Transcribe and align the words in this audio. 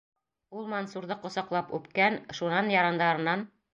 Ул 0.61 0.63
Мансурҙы 0.71 1.17
ҡосаҡлап 1.25 1.69
үпкән, 1.81 2.17
шунан 2.39 2.73
ярандарынан: 2.77 3.45